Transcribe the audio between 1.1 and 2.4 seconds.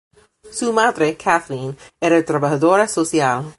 Kathleen, era